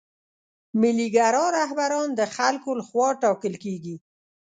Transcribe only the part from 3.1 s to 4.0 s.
ټاکل کیږي.